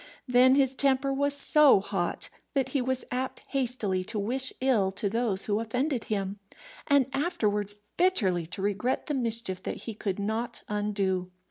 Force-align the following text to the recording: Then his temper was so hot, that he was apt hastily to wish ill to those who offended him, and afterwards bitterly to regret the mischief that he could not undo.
Then 0.27 0.55
his 0.55 0.73
temper 0.73 1.13
was 1.13 1.35
so 1.35 1.79
hot, 1.79 2.31
that 2.53 2.69
he 2.69 2.81
was 2.81 3.05
apt 3.11 3.43
hastily 3.49 4.03
to 4.05 4.17
wish 4.17 4.51
ill 4.59 4.91
to 4.93 5.07
those 5.11 5.45
who 5.45 5.59
offended 5.59 6.05
him, 6.05 6.39
and 6.87 7.07
afterwards 7.13 7.75
bitterly 7.97 8.47
to 8.47 8.63
regret 8.63 9.05
the 9.05 9.13
mischief 9.13 9.61
that 9.61 9.83
he 9.85 9.93
could 9.93 10.17
not 10.17 10.63
undo. 10.67 11.31